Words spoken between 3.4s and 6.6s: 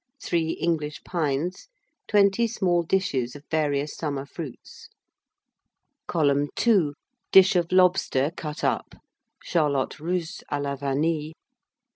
various Summer Fruits. [Column